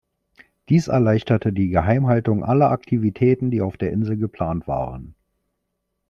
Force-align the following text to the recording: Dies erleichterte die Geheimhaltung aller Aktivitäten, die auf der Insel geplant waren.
Dies 0.69 0.87
erleichterte 0.87 1.53
die 1.53 1.69
Geheimhaltung 1.69 2.43
aller 2.43 2.71
Aktivitäten, 2.71 3.51
die 3.51 3.61
auf 3.61 3.77
der 3.77 3.91
Insel 3.91 4.17
geplant 4.17 4.67
waren. 4.67 5.13